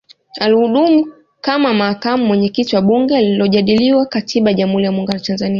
Alihudumu 0.39 1.13
kama 1.41 1.73
Makamu 1.73 2.25
Mwenyekiti 2.25 2.75
wa 2.75 2.81
Bunge 2.81 3.21
lililojadili 3.21 4.05
Katiba 4.05 4.49
ya 4.49 4.57
Jamhuri 4.57 4.83
ya 4.85 4.91
Muungano 4.91 5.17
wa 5.19 5.23
Tanzania 5.25 5.49